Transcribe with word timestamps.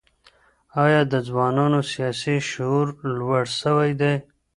ایا 0.83 1.01
د 1.11 1.13
ځوانانو 1.27 1.79
سیاسي 1.91 2.35
شعور 2.49 2.87
لوړ 3.19 3.43
سوی 3.61 3.91
دی؟ 4.01 4.13